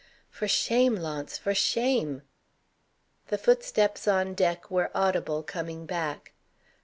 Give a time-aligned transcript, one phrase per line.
[0.31, 1.37] "For shame, Launce!
[1.37, 2.23] for shame!"
[3.27, 6.33] The footsteps on deck were audible coming back.